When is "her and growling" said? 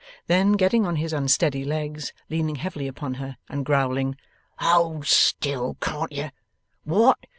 3.21-4.17